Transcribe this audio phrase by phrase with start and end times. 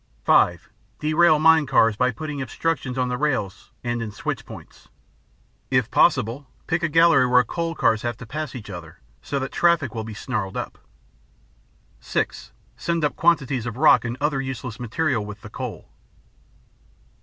[0.25, 4.87] (5) Derail mine cars by putting obstructions on the rails and in switch points.
[5.69, 9.51] If possible, pick a gallery where coal cars have to pass each other, so that
[9.51, 10.79] traffic will be snarled up.
[11.99, 15.87] (6) Send up quantities of rock and other useless material with the coal.